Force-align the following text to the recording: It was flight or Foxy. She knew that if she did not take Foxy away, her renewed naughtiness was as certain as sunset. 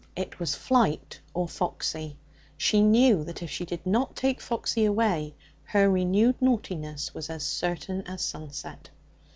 It 0.15 0.39
was 0.39 0.55
flight 0.55 1.19
or 1.31 1.47
Foxy. 1.47 2.17
She 2.57 2.81
knew 2.81 3.23
that 3.23 3.43
if 3.43 3.51
she 3.51 3.65
did 3.65 3.85
not 3.85 4.15
take 4.15 4.41
Foxy 4.41 4.83
away, 4.83 5.35
her 5.65 5.87
renewed 5.91 6.41
naughtiness 6.41 7.13
was 7.13 7.29
as 7.29 7.43
certain 7.45 8.01
as 8.07 8.23
sunset. 8.23 8.89